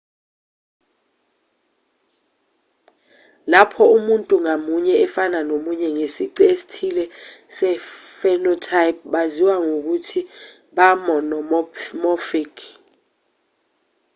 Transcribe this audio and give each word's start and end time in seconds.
lapho 3.51 3.83
umuntu 3.97 4.33
ngamunye 4.43 4.93
efana 5.05 5.39
nomunye 5.49 5.87
ngesici 5.95 6.43
esithile 6.53 7.03
se-phenotype 7.57 9.01
baziwa 9.13 9.55
ngokuthi 9.65 10.19
ba-monomorphic 10.75 12.53